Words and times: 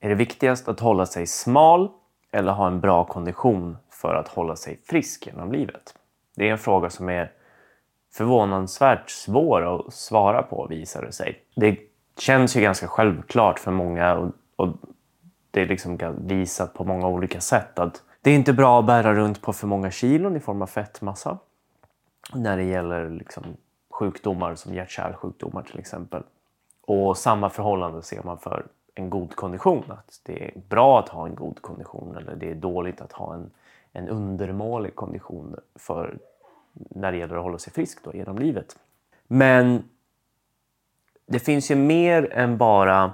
Är 0.00 0.08
det 0.08 0.14
viktigast 0.14 0.68
att 0.68 0.80
hålla 0.80 1.06
sig 1.06 1.26
smal 1.26 1.90
eller 2.32 2.52
ha 2.52 2.66
en 2.66 2.80
bra 2.80 3.04
kondition 3.04 3.76
för 3.90 4.14
att 4.14 4.28
hålla 4.28 4.56
sig 4.56 4.80
frisk 4.84 5.26
genom 5.26 5.52
livet? 5.52 5.94
Det 6.36 6.48
är 6.48 6.52
en 6.52 6.58
fråga 6.58 6.90
som 6.90 7.08
är 7.08 7.32
förvånansvärt 8.12 9.10
svår 9.10 9.74
att 9.74 9.94
svara 9.94 10.42
på 10.42 10.66
visar 10.66 11.02
det 11.02 11.12
sig. 11.12 11.44
Det 11.54 11.78
känns 12.18 12.56
ju 12.56 12.60
ganska 12.60 12.88
självklart 12.88 13.58
för 13.58 13.70
många 13.70 14.14
och, 14.14 14.32
och 14.56 14.68
det 15.50 15.62
är 15.62 15.66
liksom 15.66 15.98
visat 16.18 16.74
på 16.74 16.84
många 16.84 17.08
olika 17.08 17.40
sätt 17.40 17.78
att 17.78 18.02
det 18.22 18.30
är 18.30 18.34
inte 18.34 18.52
bra 18.52 18.78
att 18.78 18.86
bära 18.86 19.14
runt 19.14 19.42
på 19.42 19.52
för 19.52 19.66
många 19.66 19.90
kilon 19.90 20.36
i 20.36 20.40
form 20.40 20.62
av 20.62 20.66
fettmassa 20.66 21.38
när 22.34 22.56
det 22.56 22.64
gäller 22.64 23.10
liksom 23.10 23.44
sjukdomar 23.90 24.54
som 24.54 24.74
hjärt-kärlsjukdomar 24.74 25.62
till 25.62 25.78
exempel. 25.78 26.22
Och 26.86 27.16
samma 27.16 27.50
förhållande 27.50 28.02
ser 28.02 28.22
man 28.22 28.38
för 28.38 28.66
en 29.00 29.10
god 29.10 29.36
kondition. 29.36 29.84
Att 29.88 30.20
det 30.22 30.44
är 30.44 30.52
bra 30.68 30.98
att 30.98 31.08
ha 31.08 31.26
en 31.26 31.34
god 31.34 31.62
kondition 31.62 32.16
eller 32.16 32.36
det 32.36 32.50
är 32.50 32.54
dåligt 32.54 33.00
att 33.00 33.12
ha 33.12 33.34
en, 33.34 33.50
en 33.92 34.08
undermålig 34.08 34.94
kondition 34.94 35.56
för 35.74 36.18
när 36.72 37.12
det 37.12 37.18
gäller 37.18 37.36
att 37.36 37.42
hålla 37.42 37.58
sig 37.58 37.72
frisk 37.72 38.04
då, 38.04 38.14
genom 38.14 38.38
livet. 38.38 38.76
Men 39.26 39.84
det 41.26 41.38
finns 41.38 41.70
ju 41.70 41.74
mer 41.74 42.32
än 42.32 42.56
bara 42.56 43.12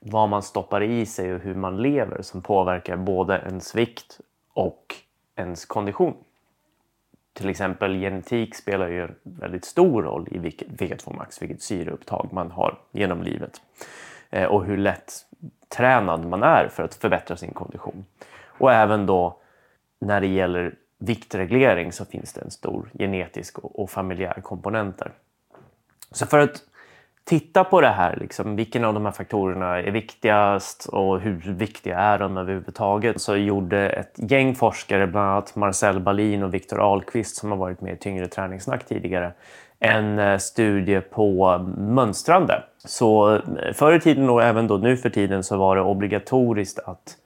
vad 0.00 0.28
man 0.28 0.42
stoppar 0.42 0.82
i 0.82 1.06
sig 1.06 1.34
och 1.34 1.40
hur 1.40 1.54
man 1.54 1.82
lever 1.82 2.22
som 2.22 2.42
påverkar 2.42 2.96
både 2.96 3.42
ens 3.46 3.74
vikt 3.74 4.20
och 4.52 4.94
ens 5.36 5.64
kondition. 5.64 6.14
Till 7.32 7.48
exempel 7.48 8.00
genetik 8.00 8.54
spelar 8.54 8.88
ju 8.88 9.02
en 9.02 9.14
väldigt 9.22 9.64
stor 9.64 10.02
roll 10.02 10.28
i 10.30 10.38
vilket, 10.38 10.68
vilket 10.80 11.10
max, 11.10 11.42
vilket 11.42 11.62
syreupptag 11.62 12.28
man 12.32 12.50
har 12.50 12.78
genom 12.92 13.22
livet. 13.22 13.60
Eh, 14.34 14.44
och 14.44 14.64
hur 14.64 14.76
lätt 14.76 15.12
tränad 15.68 16.26
man 16.26 16.42
är 16.42 16.68
för 16.68 16.82
att 16.82 16.94
förbättra 16.94 17.36
sin 17.36 17.52
kondition. 17.52 18.04
Och 18.46 18.72
även 18.72 19.06
då 19.06 19.36
när 20.00 20.20
det 20.20 20.26
gäller 20.26 20.74
viktreglering 20.98 21.92
så 21.92 22.04
finns 22.04 22.32
det 22.32 22.40
en 22.40 22.50
stor 22.50 22.90
genetisk 22.98 23.58
och, 23.58 23.78
och 23.78 23.90
familjär 23.90 24.40
komponenter. 24.42 25.12
Så 26.10 26.26
för 26.26 26.38
att 26.38 26.62
titta 27.24 27.64
på 27.64 27.80
det 27.80 27.88
här, 27.88 28.16
liksom, 28.16 28.56
vilken 28.56 28.84
av 28.84 28.94
de 28.94 29.04
här 29.04 29.12
faktorerna 29.12 29.78
är 29.78 29.90
viktigast 29.90 30.86
och 30.86 31.20
hur 31.20 31.52
viktiga 31.52 31.98
är 31.98 32.18
de 32.18 32.36
överhuvudtaget? 32.36 33.20
Så 33.20 33.36
gjorde 33.36 33.90
ett 33.90 34.30
gäng 34.30 34.54
forskare, 34.54 35.06
bland 35.06 35.28
annat 35.28 35.56
Marcel 35.56 36.00
Balin 36.00 36.42
och 36.42 36.54
Viktor 36.54 36.80
Ahlqvist 36.80 37.36
som 37.36 37.50
har 37.50 37.58
varit 37.58 37.80
med 37.80 37.94
i 37.94 37.96
Tyngre 37.96 38.26
träningssnack 38.26 38.86
tidigare, 38.86 39.32
en 39.84 40.18
eh, 40.18 40.38
studie 40.38 41.00
på 41.00 41.58
mönstrande. 41.76 42.62
Så 42.84 43.34
eh, 43.34 43.72
förr 43.74 43.92
i 43.92 44.00
tiden 44.00 44.30
och 44.30 44.42
även 44.42 44.66
då 44.66 44.76
nu 44.76 44.96
för 44.96 45.10
tiden 45.10 45.42
så 45.42 45.56
var 45.56 45.76
det 45.76 45.82
obligatoriskt 45.82 46.78
att 46.78 47.16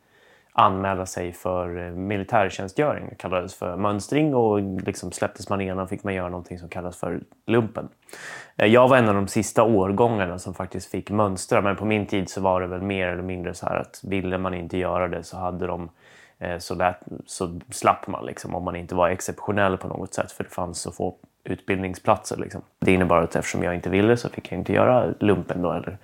anmäla 0.53 1.07
sig 1.07 1.33
för 1.33 1.87
eh, 1.87 1.93
militärtjänstgöring. 1.93 3.07
Det 3.09 3.15
kallades 3.15 3.55
för 3.55 3.77
mönstring 3.77 4.35
och 4.35 4.61
liksom 4.61 5.13
släpptes 5.13 5.49
man 5.49 5.61
igenom 5.61 5.89
fick 5.89 6.05
man 6.05 6.15
göra 6.15 6.29
någonting 6.29 6.59
som 6.59 6.69
kallas 6.69 6.97
för 6.97 7.21
lumpen. 7.47 7.89
Jag 8.57 8.89
var 8.89 8.97
en 8.97 9.09
av 9.09 9.15
de 9.15 9.29
sista 9.29 9.63
årgångarna 9.63 10.39
som 10.39 10.55
faktiskt 10.55 10.91
fick 10.91 11.11
mönstra 11.11 11.61
men 11.61 11.77
på 11.77 11.85
min 11.85 12.07
tid 12.07 12.31
så 12.31 12.41
var 12.41 12.61
det 12.61 12.67
väl 12.67 12.83
mer 12.83 13.09
eller 13.09 13.23
mindre 13.23 13.55
så 13.55 13.67
här 13.67 13.77
att 13.77 14.01
ville 14.03 14.39
man 14.39 14.55
inte 14.55 14.79
göra 14.79 15.09
det 15.09 15.23
så 15.23 15.37
hade 15.37 15.67
de 15.67 15.91
så, 16.59 16.75
lät, 16.75 17.01
så 17.27 17.61
slapp 17.71 18.07
man 18.07 18.27
liksom 18.27 18.55
om 18.55 18.65
man 18.65 18.77
inte 18.77 18.95
var 18.95 19.09
exceptionell 19.09 19.77
på 19.77 19.89
något 19.89 20.15
sätt 20.15 20.33
för 20.33 20.45
det 20.45 20.51
fanns 20.51 20.81
så 20.81 20.93
få 20.93 21.15
utbildningsplatser. 21.49 22.37
Liksom. 22.37 22.63
Det 22.79 22.93
innebar 22.93 23.23
att 23.23 23.37
eftersom 23.37 23.63
jag 23.63 23.75
inte 23.75 23.91
ville 23.91 24.17
så 24.17 24.29
fick 24.29 24.53
jag 24.53 24.59
inte 24.59 24.73
göra 24.73 25.15
lumpen 25.21 25.63
då, 25.63 25.73
eller 25.73 25.99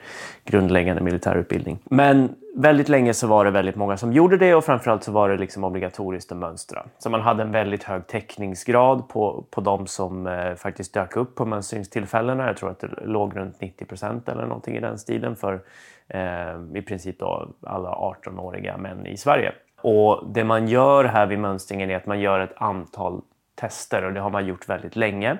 grundläggande 0.44 1.02
militärutbildning. 1.02 1.78
Men 1.84 2.34
väldigt 2.56 2.88
länge 2.88 3.14
så 3.14 3.26
var 3.26 3.44
det 3.44 3.50
väldigt 3.50 3.76
många 3.76 3.96
som 3.96 4.12
gjorde 4.12 4.36
det 4.36 4.54
och 4.54 4.64
framförallt 4.64 5.04
så 5.04 5.12
var 5.12 5.28
det 5.28 5.36
liksom 5.36 5.64
obligatoriskt 5.64 6.32
att 6.32 6.38
mönstra. 6.38 6.86
Så 6.98 7.10
man 7.10 7.20
hade 7.20 7.42
en 7.42 7.52
väldigt 7.52 7.84
hög 7.84 8.06
täckningsgrad 8.06 9.08
på, 9.08 9.44
på 9.50 9.60
de 9.60 9.86
som 9.86 10.26
eh, 10.26 10.54
faktiskt 10.54 10.94
dök 10.94 11.16
upp 11.16 11.34
på 11.34 11.46
mönstringstillfällena. 11.46 12.46
Jag 12.46 12.56
tror 12.56 12.70
att 12.70 12.80
det 12.80 12.88
låg 13.04 13.36
runt 13.36 13.60
90 13.60 13.84
procent 13.84 14.28
eller 14.28 14.42
någonting 14.42 14.76
i 14.76 14.80
den 14.80 14.98
stilen 14.98 15.36
för 15.36 15.60
eh, 16.08 16.78
i 16.78 16.82
princip 16.82 17.18
då 17.18 17.48
alla 17.62 17.90
18-åriga 17.90 18.76
män 18.76 19.06
i 19.06 19.16
Sverige. 19.16 19.52
Och 19.80 20.24
det 20.28 20.44
man 20.44 20.68
gör 20.68 21.04
här 21.04 21.26
vid 21.26 21.38
mönstringen 21.38 21.90
är 21.90 21.96
att 21.96 22.06
man 22.06 22.20
gör 22.20 22.40
ett 22.40 22.54
antal 22.56 23.22
tester 23.54 24.04
och 24.04 24.12
det 24.12 24.20
har 24.20 24.30
man 24.30 24.46
gjort 24.46 24.68
väldigt 24.68 24.96
länge. 24.96 25.38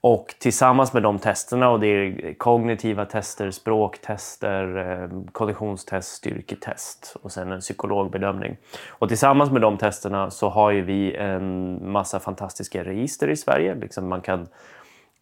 Och 0.00 0.34
tillsammans 0.38 0.92
med 0.92 1.02
de 1.02 1.18
testerna, 1.18 1.70
och 1.70 1.80
det 1.80 1.86
är 1.86 2.34
kognitiva 2.34 3.04
tester, 3.04 3.50
språktester, 3.50 4.76
eh, 4.76 5.08
konditionstest, 5.32 6.08
styrketest 6.08 7.16
och 7.22 7.32
sen 7.32 7.52
en 7.52 7.60
psykologbedömning. 7.60 8.56
Och 8.88 9.08
tillsammans 9.08 9.50
med 9.50 9.62
de 9.62 9.78
testerna 9.78 10.30
så 10.30 10.48
har 10.48 10.70
ju 10.70 10.82
vi 10.82 11.14
en 11.14 11.78
massa 11.92 12.20
fantastiska 12.20 12.84
register 12.84 13.30
i 13.30 13.36
Sverige. 13.36 13.74
Liksom 13.74 14.08
man 14.08 14.20
kan 14.20 14.48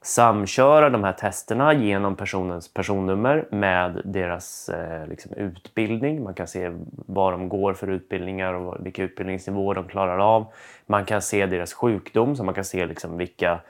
samköra 0.02 0.90
de 0.90 1.04
här 1.04 1.12
testerna 1.12 1.72
genom 1.74 2.16
personens 2.16 2.74
personnummer 2.74 3.48
med 3.50 4.00
deras 4.04 4.68
eh, 4.68 5.06
liksom 5.06 5.32
utbildning. 5.32 6.22
Man 6.22 6.34
kan 6.34 6.46
se 6.46 6.72
vad 7.06 7.32
de 7.32 7.48
går 7.48 7.74
för 7.74 7.86
utbildningar 7.86 8.54
och 8.54 8.86
vilka 8.86 9.02
utbildningsnivåer 9.02 9.74
de 9.74 9.84
klarar 9.84 10.18
av. 10.18 10.46
Man 10.86 11.04
kan 11.04 11.22
se 11.22 11.46
deras 11.46 11.72
sjukdom, 11.72 12.36
så 12.36 12.44
man 12.44 12.54
kan 12.54 12.64
se 12.64 12.86
liksom 12.86 13.16
vilka 13.16 13.60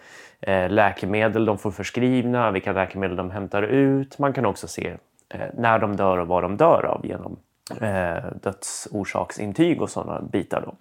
eh, 0.41 0.71
läkemedel 0.71 1.44
de 1.44 1.59
får 1.59 1.71
förskrivna, 1.71 2.50
vilka 2.50 2.72
läkemedel 2.72 3.16
de 3.16 3.31
hämtar 3.31 3.62
ut. 3.62 4.19
Man 4.19 4.32
kan 4.32 4.47
också 4.47 4.69
se 4.69 4.97
eh, 5.28 5.41
när 5.54 5.78
de 5.78 5.97
dör 5.97 6.19
och 6.19 6.28
vad 6.28 6.42
de 6.42 6.56
dör 6.56 6.84
av 6.84 7.06
genom 7.06 7.37
eh, 7.81 8.25
dödsorsaksintyg 8.42 9.82
och 9.82 9.91
sådana 9.91 10.22
bitar. 10.22 10.62
Då. 10.66 10.75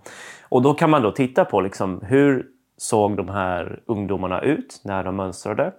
Och 0.49 0.61
då 0.61 0.73
kan 0.73 0.89
man 0.89 1.01
då 1.01 1.11
titta 1.11 1.45
på 1.45 1.61
liksom 1.61 2.01
hur 2.03 2.45
såg 2.81 3.17
de 3.17 3.29
här 3.29 3.79
ungdomarna 3.85 4.41
ut 4.41 4.81
när 4.83 5.03
de 5.03 5.15
mönstrade? 5.15 5.71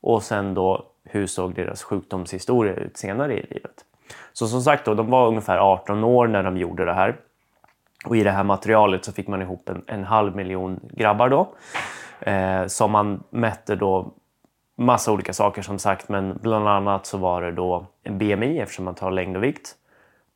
Och 0.00 0.22
sen 0.22 0.54
då, 0.54 0.86
hur 1.04 1.26
såg 1.26 1.54
deras 1.54 1.82
sjukdomshistoria 1.82 2.74
ut 2.74 2.96
senare 2.96 3.34
i 3.34 3.46
livet? 3.50 3.84
Så 4.32 4.46
som 4.46 4.62
sagt, 4.62 4.84
då, 4.84 4.94
de 4.94 5.10
var 5.10 5.28
ungefär 5.28 5.58
18 5.58 6.04
år 6.04 6.26
när 6.26 6.42
de 6.42 6.56
gjorde 6.56 6.84
det 6.84 6.92
här. 6.92 7.16
Och 8.04 8.16
i 8.16 8.22
det 8.22 8.30
här 8.30 8.44
materialet 8.44 9.04
så 9.04 9.12
fick 9.12 9.28
man 9.28 9.42
ihop 9.42 9.68
en, 9.68 9.84
en 9.86 10.04
halv 10.04 10.36
miljon 10.36 10.80
grabbar 10.92 11.28
då. 11.28 11.54
Eh, 12.20 12.66
som 12.66 12.90
man 12.90 13.22
mätte 13.30 13.76
då 13.76 14.12
massa 14.76 15.12
olika 15.12 15.32
saker 15.32 15.62
som 15.62 15.78
sagt, 15.78 16.08
men 16.08 16.38
bland 16.42 16.68
annat 16.68 17.06
så 17.06 17.18
var 17.18 17.42
det 17.42 17.52
då 17.52 17.86
en 18.02 18.18
BMI 18.18 18.58
eftersom 18.58 18.84
man 18.84 18.94
tar 18.94 19.10
längd 19.10 19.36
och 19.36 19.42
vikt 19.42 19.74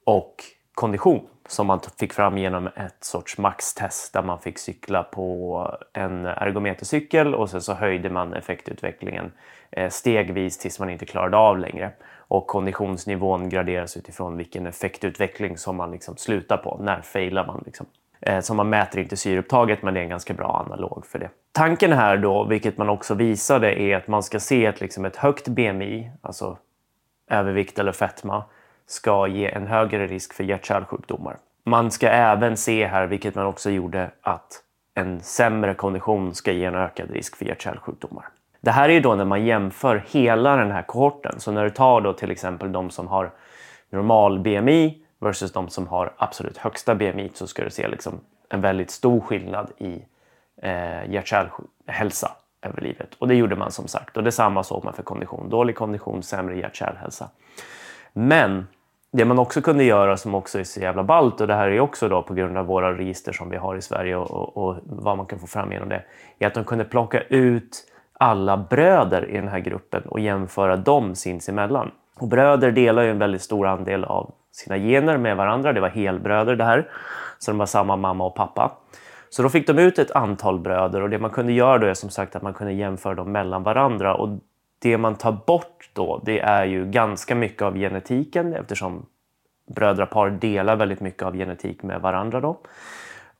och 0.04 0.34
kondition 0.74 1.26
som 1.48 1.66
man 1.66 1.80
fick 1.98 2.12
fram 2.12 2.38
genom 2.38 2.66
ett 2.66 3.04
sorts 3.04 3.38
maxtest 3.38 4.12
där 4.12 4.22
man 4.22 4.38
fick 4.38 4.58
cykla 4.58 5.02
på 5.02 5.70
en 5.92 6.26
ergometercykel 6.26 7.34
och 7.34 7.50
sen 7.50 7.60
så 7.60 7.74
höjde 7.74 8.10
man 8.10 8.34
effektutvecklingen 8.34 9.32
eh, 9.70 9.90
stegvis 9.90 10.58
tills 10.58 10.78
man 10.78 10.90
inte 10.90 11.06
klarade 11.06 11.36
av 11.36 11.58
längre. 11.58 11.90
Och 12.28 12.46
konditionsnivån 12.46 13.48
graderas 13.48 13.96
utifrån 13.96 14.36
vilken 14.36 14.66
effektutveckling 14.66 15.58
som 15.58 15.76
man 15.76 15.90
liksom 15.90 16.16
slutar 16.16 16.56
på. 16.56 16.80
När 16.82 17.00
failar 17.00 17.46
man? 17.46 17.62
Liksom. 17.66 17.86
Eh, 18.20 18.40
så 18.40 18.54
man 18.54 18.68
mäter 18.68 19.00
inte 19.00 19.16
syreupptaget 19.16 19.82
men 19.82 19.94
det 19.94 20.00
är 20.00 20.04
en 20.04 20.08
ganska 20.08 20.34
bra 20.34 20.64
analog 20.66 21.06
för 21.06 21.18
det. 21.18 21.30
Tanken 21.52 21.92
här 21.92 22.16
då, 22.16 22.44
vilket 22.44 22.78
man 22.78 22.88
också 22.88 23.14
visade, 23.14 23.80
är 23.80 23.96
att 23.96 24.08
man 24.08 24.22
ska 24.22 24.40
se 24.40 24.66
ett, 24.66 24.80
liksom 24.80 25.04
ett 25.04 25.16
högt 25.16 25.48
BMI, 25.48 26.10
alltså 26.22 26.58
övervikt 27.30 27.78
eller 27.78 27.92
fetma, 27.92 28.44
ska 28.86 29.26
ge 29.26 29.50
en 29.50 29.66
högre 29.66 30.06
risk 30.06 30.34
för 30.34 30.44
hjärt-kärlsjukdomar. 30.44 31.36
Man 31.64 31.90
ska 31.90 32.08
även 32.08 32.56
se 32.56 32.86
här, 32.86 33.06
vilket 33.06 33.34
man 33.34 33.46
också 33.46 33.70
gjorde, 33.70 34.10
att 34.22 34.62
en 34.94 35.20
sämre 35.20 35.74
kondition 35.74 36.34
ska 36.34 36.52
ge 36.52 36.64
en 36.64 36.74
ökad 36.74 37.10
risk 37.10 37.36
för 37.36 37.44
hjärt-kärlsjukdomar. 37.44 38.28
Det 38.60 38.70
här 38.70 38.88
är 38.88 39.00
då 39.00 39.14
när 39.14 39.24
man 39.24 39.44
jämför 39.44 40.04
hela 40.08 40.56
den 40.56 40.70
här 40.70 40.82
kohorten. 40.82 41.40
Så 41.40 41.52
när 41.52 41.64
du 41.64 41.70
tar 41.70 42.00
då 42.00 42.12
till 42.12 42.30
exempel 42.30 42.72
de 42.72 42.90
som 42.90 43.08
har 43.08 43.30
normal 43.90 44.38
BMI 44.38 45.02
versus 45.18 45.52
de 45.52 45.68
som 45.68 45.86
har 45.86 46.12
absolut 46.16 46.56
högsta 46.56 46.94
BMI 46.94 47.30
så 47.34 47.46
ska 47.46 47.64
du 47.64 47.70
se 47.70 47.88
liksom 47.88 48.20
en 48.48 48.60
väldigt 48.60 48.90
stor 48.90 49.20
skillnad 49.20 49.70
i 49.78 50.02
eh, 50.62 51.10
hjärt-kärlhälsa 51.10 52.30
över 52.62 52.80
livet. 52.80 53.14
Och 53.18 53.28
det 53.28 53.34
gjorde 53.34 53.56
man 53.56 53.72
som 53.72 53.88
sagt. 53.88 54.16
Och 54.16 54.24
detsamma 54.24 54.62
såg 54.62 54.84
man 54.84 54.94
för 54.94 55.02
kondition. 55.02 55.50
Dålig 55.50 55.76
kondition, 55.76 56.22
sämre 56.22 56.56
hjärt-kärlhälsa. 56.56 57.28
Men 58.12 58.66
det 59.12 59.24
man 59.24 59.38
också 59.38 59.62
kunde 59.62 59.84
göra 59.84 60.16
som 60.16 60.34
också 60.34 60.58
är 60.58 60.64
så 60.64 60.80
jävla 60.80 61.04
ballt 61.04 61.40
och 61.40 61.46
det 61.46 61.54
här 61.54 61.68
är 61.68 61.80
också 61.80 62.08
då 62.08 62.22
på 62.22 62.34
grund 62.34 62.58
av 62.58 62.66
våra 62.66 62.98
register 62.98 63.32
som 63.32 63.50
vi 63.50 63.56
har 63.56 63.76
i 63.76 63.82
Sverige 63.82 64.16
och, 64.16 64.30
och, 64.30 64.56
och, 64.56 64.76
vad 64.84 65.16
man 65.16 65.26
kan 65.26 65.38
få 65.38 65.46
fram 65.46 65.72
genom 65.72 65.88
det, 65.88 66.02
är 66.38 66.46
att 66.46 66.54
de 66.54 66.64
kunde 66.64 66.84
plocka 66.84 67.20
ut 67.20 67.84
alla 68.18 68.56
bröder 68.56 69.30
i 69.30 69.36
den 69.36 69.48
här 69.48 69.58
gruppen 69.58 70.02
och 70.02 70.20
jämföra 70.20 70.76
dem 70.76 71.14
sinsemellan. 71.14 71.90
Och 72.18 72.28
bröder 72.28 72.70
delar 72.70 73.02
ju 73.02 73.10
en 73.10 73.18
väldigt 73.18 73.42
stor 73.42 73.66
andel 73.66 74.04
av 74.04 74.34
sina 74.52 74.78
gener 74.78 75.16
med 75.16 75.36
varandra. 75.36 75.72
Det 75.72 75.80
var 75.80 75.88
helbröder 75.88 76.56
det 76.56 76.64
här, 76.64 76.88
så 77.38 77.50
de 77.50 77.58
var 77.58 77.66
samma 77.66 77.96
mamma 77.96 78.24
och 78.24 78.34
pappa. 78.34 78.72
Så 79.30 79.42
då 79.42 79.48
fick 79.48 79.66
de 79.66 79.78
ut 79.78 79.98
ett 79.98 80.10
antal 80.10 80.58
bröder 80.58 81.02
och 81.02 81.10
det 81.10 81.18
man 81.18 81.30
kunde 81.30 81.52
göra 81.52 81.78
då 81.78 81.86
är 81.86 81.94
som 81.94 82.10
sagt 82.10 82.36
att 82.36 82.42
man 82.42 82.54
kunde 82.54 82.72
jämföra 82.72 83.14
dem 83.14 83.32
mellan 83.32 83.62
varandra 83.62 84.14
och 84.14 84.28
det 84.78 84.98
man 84.98 85.14
tar 85.14 85.32
bort 85.46 85.90
då, 85.92 86.22
det 86.24 86.40
är 86.40 86.64
ju 86.64 86.86
ganska 86.86 87.34
mycket 87.34 87.62
av 87.62 87.76
genetiken 87.76 88.54
eftersom 88.54 89.06
brödrapar 89.74 90.30
delar 90.30 90.76
väldigt 90.76 91.00
mycket 91.00 91.22
av 91.22 91.36
genetik 91.36 91.82
med 91.82 92.00
varandra. 92.00 92.40
Då. 92.40 92.60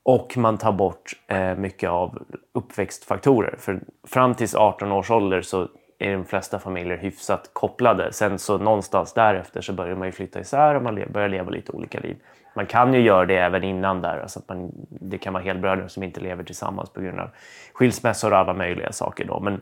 Och 0.03 0.37
man 0.37 0.59
tar 0.59 0.73
bort 0.73 1.12
eh, 1.27 1.55
mycket 1.55 1.91
av 1.91 2.23
uppväxtfaktorer. 2.55 3.56
För 3.59 3.81
fram 4.05 4.35
till 4.35 4.49
18 4.56 4.93
års 4.93 5.11
ålder 5.11 5.43
så 5.43 5.69
är 5.99 6.12
de 6.12 6.25
flesta 6.25 6.59
familjer 6.59 6.97
hyfsat 6.97 7.50
kopplade. 7.53 8.12
Sen 8.12 8.38
så 8.38 8.59
någonstans 8.59 9.12
därefter 9.12 9.61
så 9.61 9.73
börjar 9.73 9.97
man 9.97 10.09
ju 10.09 10.12
flytta 10.12 10.41
isär 10.41 10.75
och 10.75 10.83
man 10.83 11.05
börjar 11.12 11.29
leva 11.29 11.50
lite 11.50 11.73
olika 11.73 12.00
liv. 12.00 12.17
Man 12.56 12.67
kan 12.67 12.94
ju 12.94 13.00
göra 13.00 13.27
det 13.27 13.37
även 13.37 13.65
innan 13.65 14.03
där. 14.03 14.19
Alltså 14.19 14.38
att 14.38 14.49
man, 14.49 14.71
det 14.88 15.19
kan 15.19 15.33
vara 15.33 15.44
helbröder 15.44 15.88
som 15.88 16.03
inte 16.03 16.21
lever 16.21 16.44
tillsammans 16.44 16.91
på 16.91 17.00
grund 17.00 17.21
av 17.21 17.31
skilsmässor 17.73 18.33
och 18.33 18.38
alla 18.38 18.55
möjliga 18.55 18.93
saker. 18.93 19.25
Då. 19.25 19.41
Men 19.41 19.61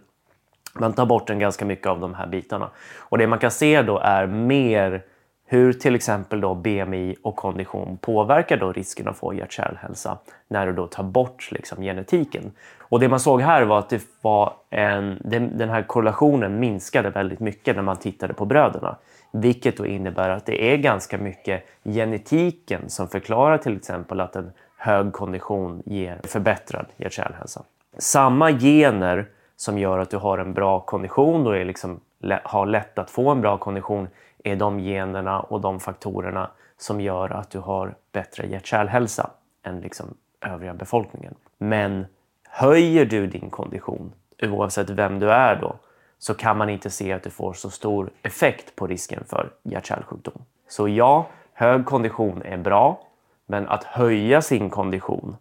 man 0.74 0.92
tar 0.92 1.06
bort 1.06 1.30
en 1.30 1.38
ganska 1.38 1.64
mycket 1.64 1.86
av 1.86 2.00
de 2.00 2.14
här 2.14 2.26
bitarna. 2.26 2.70
Och 2.98 3.18
det 3.18 3.26
man 3.26 3.38
kan 3.38 3.50
se 3.50 3.82
då 3.82 3.98
är 3.98 4.26
mer 4.26 5.02
hur 5.46 5.72
till 5.72 5.94
exempel 5.94 6.40
då 6.40 6.54
BMI 6.54 7.16
och 7.22 7.36
kondition 7.36 7.98
påverkar 8.00 8.56
då 8.56 8.72
risken 8.72 9.08
att 9.08 9.16
få 9.16 9.34
hjärt-kärlhälsa 9.34 10.18
när 10.48 10.66
du 10.66 10.72
då 10.72 10.86
tar 10.86 11.02
bort 11.02 11.48
liksom 11.52 11.82
genetiken. 11.82 12.52
Och 12.78 13.00
det 13.00 13.08
man 13.08 13.20
såg 13.20 13.40
här 13.40 13.62
var 13.62 13.78
att 13.78 13.88
det 13.88 14.02
var 14.22 14.52
en, 14.70 15.20
den 15.58 15.68
här 15.68 15.82
korrelationen 15.82 16.60
minskade 16.60 17.10
väldigt 17.10 17.40
mycket 17.40 17.76
när 17.76 17.82
man 17.82 17.96
tittade 17.96 18.34
på 18.34 18.44
bröderna. 18.44 18.96
Vilket 19.32 19.76
då 19.76 19.86
innebär 19.86 20.30
att 20.30 20.46
det 20.46 20.72
är 20.72 20.76
ganska 20.76 21.18
mycket 21.18 21.66
genetiken 21.84 22.80
som 22.88 23.08
förklarar 23.08 23.58
till 23.58 23.76
exempel 23.76 24.20
att 24.20 24.36
en 24.36 24.52
hög 24.76 25.12
kondition 25.12 25.82
ger 25.86 26.20
förbättrad 26.24 26.86
hjärt-kärlhälsa. 26.96 27.62
Samma 27.98 28.52
gener 28.52 29.26
som 29.56 29.78
gör 29.78 29.98
att 29.98 30.10
du 30.10 30.16
har 30.16 30.38
en 30.38 30.54
bra 30.54 30.80
kondition 30.80 31.46
och 31.46 31.56
är 31.56 31.64
liksom, 31.64 32.00
har 32.44 32.66
lätt 32.66 32.98
att 32.98 33.10
få 33.10 33.30
en 33.30 33.40
bra 33.40 33.58
kondition 33.58 34.08
är 34.44 34.56
de 34.56 34.80
generna 34.80 35.40
och 35.40 35.60
de 35.60 35.80
faktorerna 35.80 36.50
som 36.78 37.00
gör 37.00 37.30
att 37.30 37.50
du 37.50 37.58
har 37.58 37.94
bättre 38.12 38.46
hjärt-kärlhälsa 38.46 39.30
än 39.62 39.80
liksom 39.80 40.14
övriga 40.40 40.74
befolkningen. 40.74 41.34
Men 41.58 42.06
höjer 42.48 43.04
du 43.04 43.26
din 43.26 43.50
kondition, 43.50 44.12
oavsett 44.42 44.90
vem 44.90 45.18
du 45.18 45.30
är 45.30 45.56
då, 45.56 45.76
så 46.18 46.34
kan 46.34 46.56
man 46.56 46.68
inte 46.68 46.90
se 46.90 47.12
att 47.12 47.22
du 47.22 47.30
får 47.30 47.52
så 47.52 47.70
stor 47.70 48.10
effekt 48.22 48.76
på 48.76 48.86
risken 48.86 49.24
för 49.26 49.50
hjärt-kärlsjukdom. 49.62 50.42
Så 50.68 50.88
ja, 50.88 51.26
hög 51.52 51.86
kondition 51.86 52.42
är 52.42 52.56
bra, 52.56 53.00
men 53.46 53.68
att 53.68 53.84
höja 53.84 54.42
sin 54.42 54.70
kondition 54.70 55.36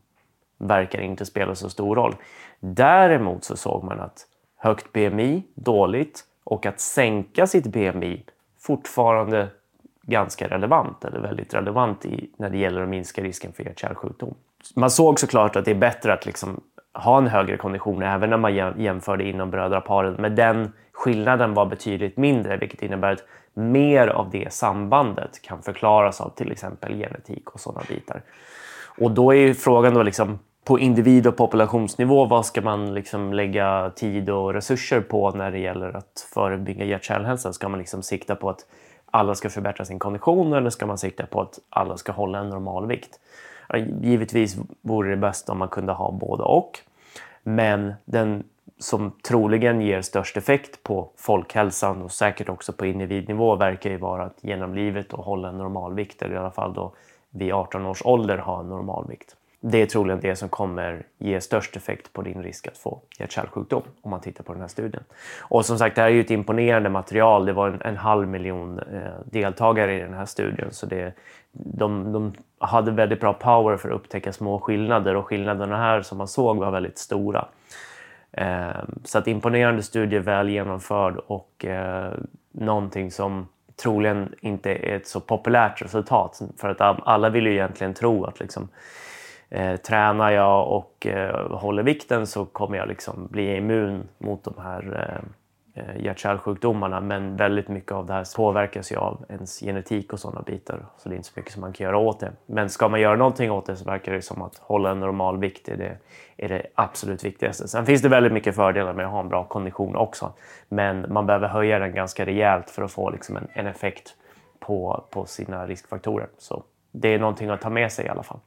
verkar 0.67 1.01
inte 1.01 1.25
spela 1.25 1.55
så 1.55 1.69
stor 1.69 1.95
roll. 1.95 2.15
Däremot 2.59 3.43
så 3.43 3.57
såg 3.57 3.83
man 3.83 3.99
att 3.99 4.25
högt 4.57 4.93
BMI, 4.93 5.43
dåligt, 5.55 6.23
och 6.43 6.65
att 6.65 6.79
sänka 6.79 7.47
sitt 7.47 7.67
BMI 7.67 8.23
fortfarande 8.59 9.47
ganska 10.01 10.47
relevant, 10.47 11.05
eller 11.05 11.19
väldigt 11.19 11.53
relevant 11.53 12.05
i, 12.05 12.29
när 12.37 12.49
det 12.49 12.57
gäller 12.57 12.81
att 12.81 12.89
minska 12.89 13.21
risken 13.21 13.53
för 13.53 13.63
hjärt-kärlsjukdom. 13.63 14.35
Man 14.75 14.89
såg 14.89 15.19
såklart 15.19 15.55
att 15.55 15.65
det 15.65 15.71
är 15.71 15.75
bättre 15.75 16.13
att 16.13 16.25
liksom 16.25 16.61
ha 16.93 17.17
en 17.17 17.27
högre 17.27 17.57
kondition 17.57 18.03
även 18.03 18.29
när 18.29 18.37
man 18.37 18.55
jämförde 18.55 19.23
inom 19.23 19.51
brödraparen. 19.51 20.15
Men 20.19 20.35
den 20.35 20.73
skillnaden 20.91 21.53
var 21.53 21.65
betydligt 21.65 22.17
mindre 22.17 22.57
vilket 22.57 22.81
innebär 22.81 23.11
att 23.11 23.23
mer 23.53 24.07
av 24.07 24.29
det 24.29 24.53
sambandet 24.53 25.41
kan 25.41 25.61
förklaras 25.61 26.21
av 26.21 26.29
till 26.29 26.51
exempel 26.51 26.95
genetik 26.95 27.49
och 27.49 27.59
sådana 27.59 27.81
bitar. 27.89 28.21
Och 28.97 29.11
då 29.11 29.31
är 29.33 29.37
ju 29.37 29.53
frågan 29.53 29.93
då 29.93 30.03
liksom 30.03 30.39
på 30.63 30.79
individ 30.79 31.27
och 31.27 31.37
populationsnivå, 31.37 32.25
vad 32.25 32.45
ska 32.45 32.61
man 32.61 32.93
liksom 32.93 33.33
lägga 33.33 33.91
tid 33.95 34.29
och 34.29 34.53
resurser 34.53 35.01
på 35.01 35.31
när 35.31 35.51
det 35.51 35.59
gäller 35.59 35.97
att 35.97 36.27
förebygga 36.33 36.85
hjärt-kärlhälsa? 36.85 37.53
Ska 37.53 37.69
man 37.69 37.79
liksom 37.79 38.03
sikta 38.03 38.35
på 38.35 38.49
att 38.49 38.65
alla 39.11 39.35
ska 39.35 39.49
förbättra 39.49 39.85
sin 39.85 39.99
kondition 39.99 40.53
eller 40.53 40.69
ska 40.69 40.85
man 40.85 40.97
sikta 40.97 41.25
på 41.25 41.41
att 41.41 41.59
alla 41.69 41.97
ska 41.97 42.11
hålla 42.11 42.39
en 42.39 42.49
normal 42.49 42.87
vikt? 42.87 43.19
Givetvis 44.01 44.57
vore 44.81 45.09
det 45.09 45.17
bäst 45.17 45.49
om 45.49 45.57
man 45.57 45.67
kunde 45.67 45.93
ha 45.93 46.11
både 46.11 46.43
och. 46.43 46.79
Men 47.43 47.93
den 48.05 48.43
som 48.79 49.11
troligen 49.11 49.81
ger 49.81 50.01
störst 50.01 50.37
effekt 50.37 50.83
på 50.83 51.09
folkhälsan 51.17 52.01
och 52.01 52.11
säkert 52.11 52.49
också 52.49 52.73
på 52.73 52.85
individnivå 52.85 53.55
verkar 53.55 53.89
ju 53.89 53.97
vara 53.97 54.23
att 54.23 54.37
genom 54.41 54.75
livet 54.75 55.13
och 55.13 55.25
hålla 55.25 55.49
en 55.49 55.57
normalvikt 55.57 56.21
eller 56.21 56.35
i 56.35 56.37
alla 56.37 56.51
fall 56.51 56.73
då 56.73 56.93
vid 57.29 57.53
18 57.53 57.85
års 57.85 58.01
ålder 58.05 58.37
ha 58.37 58.59
en 58.59 58.69
normalvikt 58.69 59.35
det 59.65 59.81
är 59.81 59.85
troligen 59.85 60.19
det 60.19 60.35
som 60.35 60.49
kommer 60.49 61.05
ge 61.17 61.41
störst 61.41 61.75
effekt 61.75 62.13
på 62.13 62.21
din 62.21 62.43
risk 62.43 62.67
att 62.67 62.77
få 62.77 63.01
hjärt-kärlsjukdom 63.19 63.83
om 64.01 64.11
man 64.11 64.21
tittar 64.21 64.43
på 64.43 64.53
den 64.53 64.61
här 64.61 64.67
studien. 64.67 65.03
Och 65.39 65.65
som 65.65 65.77
sagt, 65.77 65.95
det 65.95 66.01
här 66.01 66.09
är 66.09 66.13
ju 66.13 66.21
ett 66.21 66.31
imponerande 66.31 66.89
material. 66.89 67.45
Det 67.45 67.53
var 67.53 67.67
en, 67.69 67.81
en 67.81 67.97
halv 67.97 68.27
miljon 68.27 68.79
eh, 68.79 69.01
deltagare 69.25 69.97
i 69.97 69.99
den 69.99 70.13
här 70.13 70.25
studien 70.25 70.67
så 70.71 70.85
det, 70.85 71.13
de, 71.51 72.11
de 72.11 72.33
hade 72.59 72.91
väldigt 72.91 73.19
bra 73.19 73.33
power 73.33 73.77
för 73.77 73.89
att 73.89 73.95
upptäcka 73.95 74.33
små 74.33 74.59
skillnader 74.59 75.15
och 75.15 75.25
skillnaderna 75.25 75.77
här 75.77 76.01
som 76.01 76.17
man 76.17 76.27
såg 76.27 76.57
var 76.57 76.71
väldigt 76.71 76.97
stora. 76.97 77.45
Eh, 78.31 78.83
så 79.03 79.17
att 79.17 79.27
imponerande 79.27 79.83
studie, 79.83 80.19
väl 80.19 80.49
genomförd 80.49 81.17
och 81.27 81.65
eh, 81.65 82.13
någonting 82.51 83.11
som 83.11 83.47
troligen 83.83 84.35
inte 84.41 84.71
är 84.71 84.95
ett 84.95 85.07
så 85.07 85.19
populärt 85.19 85.81
resultat 85.81 86.41
för 86.57 86.69
att 86.69 86.99
alla 87.07 87.29
vill 87.29 87.45
ju 87.45 87.53
egentligen 87.53 87.93
tro 87.93 88.25
att 88.25 88.39
liksom, 88.39 88.69
eh, 89.53 89.75
tränar 89.75 90.31
jag 90.31 90.67
och 90.67 91.07
eh, 91.07 91.51
håller 91.51 91.83
vikten 91.83 92.27
så 92.27 92.45
kommer 92.45 92.77
jag 92.77 92.87
liksom 92.87 93.27
bli 93.27 93.55
immun 93.57 94.07
mot 94.17 94.43
de 94.43 94.53
här 94.57 95.09
eh, 95.75 95.83
eh, 95.83 96.03
hjärt-kärlsjukdomarna. 96.03 97.01
Men 97.01 97.35
väldigt 97.35 97.67
mycket 97.67 97.91
av 97.91 98.05
det 98.05 98.13
här 98.13 98.35
påverkas 98.35 98.91
ju 98.91 98.95
av 98.95 99.25
ens 99.29 99.59
genetik 99.59 100.13
och 100.13 100.19
sådana 100.19 100.41
bitar. 100.41 100.85
Så 100.97 101.09
det 101.09 101.15
är 101.15 101.17
inte 101.17 101.27
så 101.27 101.33
mycket 101.39 101.53
som 101.53 101.61
man 101.61 101.73
kan 101.73 101.85
göra 101.85 101.97
åt 101.97 102.19
det. 102.19 102.31
Men 102.45 102.69
ska 102.69 102.89
man 102.89 103.01
göra 103.01 103.15
någonting 103.15 103.51
åt 103.51 103.65
det 103.65 103.75
så 103.75 103.85
verkar 103.85 104.11
det 104.11 104.21
som 104.21 104.41
att 104.41 104.57
hålla 104.57 104.91
en 104.91 104.99
normal 104.99 105.37
vikt 105.37 105.69
är 105.69 105.77
det, 105.77 105.97
är 106.37 106.49
det 106.49 106.67
absolut 106.75 107.23
viktigaste. 107.23 107.67
Sen 107.67 107.85
finns 107.85 108.01
det 108.01 108.09
väldigt 108.09 108.33
mycket 108.33 108.55
fördelar 108.55 108.93
med 108.93 109.05
att 109.05 109.11
ha 109.11 109.19
en 109.19 109.29
bra 109.29 109.43
kondition 109.43 109.95
också. 109.95 110.33
Men 110.69 111.13
man 111.13 111.25
behöver 111.25 111.47
höja 111.47 111.79
den 111.79 111.95
ganska 111.95 112.25
rejält 112.25 112.69
för 112.69 112.83
att 112.83 112.91
få 112.91 113.09
liksom 113.09 113.37
en, 113.37 113.47
en 113.53 113.67
effekt 113.67 114.15
på, 114.59 115.03
på 115.09 115.25
sina 115.25 115.67
riskfaktorer. 115.67 116.27
Så 116.37 116.63
det 116.91 117.13
är 117.13 117.19
någonting 117.19 117.49
att 117.49 117.61
ta 117.61 117.69
med 117.69 117.91
sig 117.91 118.05
i 118.05 118.09
alla 118.09 118.23
fall. 118.23 118.39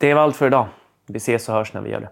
Det 0.00 0.14
var 0.14 0.22
allt 0.22 0.36
för 0.36 0.46
idag. 0.46 0.66
Vi 1.06 1.16
ses 1.16 1.48
och 1.48 1.54
hörs 1.54 1.72
när 1.72 1.80
vi 1.80 1.90
gör 1.90 2.00
det. 2.00 2.08